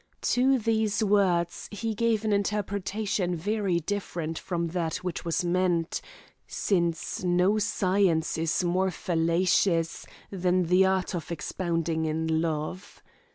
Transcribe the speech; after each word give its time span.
To 0.21 0.57
these 0.57 1.03
words 1.03 1.67
he 1.71 1.93
gave 1.93 2.25
an 2.25 2.33
interpretation 2.33 3.35
very 3.35 3.79
different 3.79 4.39
from 4.39 4.69
that 4.69 4.95
which 5.03 5.23
was 5.23 5.45
meant, 5.45 6.01
since 6.47 7.23
no 7.23 7.59
science 7.59 8.35
is 8.35 8.63
more 8.63 8.89
fallacious 8.89 10.07
than 10.31 10.63
the 10.63 10.87
art 10.87 11.13
of 11.13 11.31
expounding 11.31 12.05
in 12.07 12.41
love. 12.41 13.03